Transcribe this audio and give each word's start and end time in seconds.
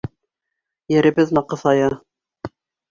Еребеҙ 0.95 1.37
наҡыҫая. 1.41 1.95